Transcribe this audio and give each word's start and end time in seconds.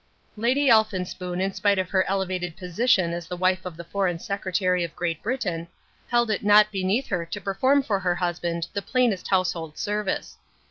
Lady 0.35 0.67
Elphinspoon, 0.67 1.39
in 1.39 1.53
spite 1.53 1.77
of 1.77 1.91
her 1.91 2.03
elevated 2.09 2.57
position 2.57 3.13
as 3.13 3.27
the 3.27 3.37
wife 3.37 3.63
of 3.67 3.77
the 3.77 3.83
Foreign 3.83 4.17
Secretary 4.17 4.83
of 4.83 4.95
Great 4.95 5.21
Britain, 5.21 5.67
held 6.07 6.31
it 6.31 6.43
not 6.43 6.71
beneath 6.71 7.05
her 7.09 7.23
to 7.23 7.39
perform 7.39 7.83
for 7.83 7.99
her 7.99 8.15
husband 8.15 8.65
the 8.73 8.81
plainest 8.81 9.27
household 9.27 9.77
service. 9.77 10.39